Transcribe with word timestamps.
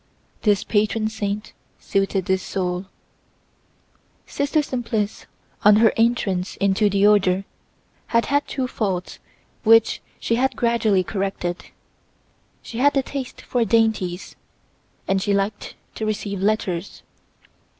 This 0.41 0.63
patron 0.63 1.09
saint 1.09 1.53
suited 1.77 2.25
this 2.25 2.41
soul. 2.41 2.85
Sister 4.25 4.63
Simplice, 4.63 5.27
on 5.63 5.75
her 5.75 5.93
entrance 5.95 6.57
into 6.57 6.89
the 6.89 7.05
order, 7.05 7.45
had 8.07 8.25
had 8.25 8.47
two 8.47 8.65
faults 8.67 9.19
which 9.63 10.01
she 10.19 10.37
had 10.37 10.55
gradually 10.55 11.03
corrected: 11.03 11.65
she 12.63 12.79
had 12.79 12.97
a 12.97 13.03
taste 13.03 13.43
for 13.43 13.63
dainties, 13.63 14.35
and 15.07 15.21
she 15.21 15.35
liked 15.35 15.75
to 15.93 16.05
receive 16.07 16.41
letters. 16.41 17.03